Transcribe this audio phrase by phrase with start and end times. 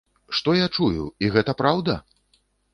[0.37, 2.01] Што я чую, і гэта праўда?